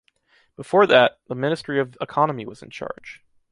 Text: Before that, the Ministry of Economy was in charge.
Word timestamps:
Before 0.55 0.87
that, 0.87 1.19
the 1.27 1.35
Ministry 1.35 1.79
of 1.79 1.95
Economy 2.01 2.43
was 2.43 2.63
in 2.63 2.71
charge. 2.71 3.23